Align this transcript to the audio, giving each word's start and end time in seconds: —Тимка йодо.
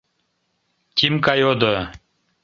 —Тимка 0.95 1.33
йодо. 1.41 1.73